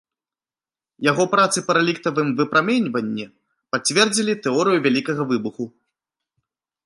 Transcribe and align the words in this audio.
Яго 1.11 1.23
працы 1.33 1.57
па 1.67 1.71
рэліктавым 1.77 2.27
выпраменьванні 2.39 3.25
пацвердзілі 3.77 4.33
тэорыю 4.45 4.79
вялікага 4.87 5.21
выбуху. 5.33 5.63